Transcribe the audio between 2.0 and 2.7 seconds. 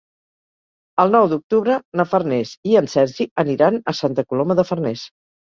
na Farners